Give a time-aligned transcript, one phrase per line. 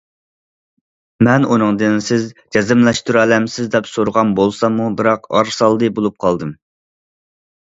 [1.27, 2.25] مەن ئۇنىڭدىن‹‹ سىز
[2.57, 6.57] جەزملەشتۈرەلەمسىز؟›› دەپ سورىغان بولساممۇ، بىراق ئارىسالدى بولۇپ قالدىم.